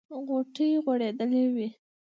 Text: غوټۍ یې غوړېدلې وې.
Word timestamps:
غوټۍ 0.27 0.67
یې 0.71 0.79
غوړېدلې 0.85 1.43
وې. 1.55 1.67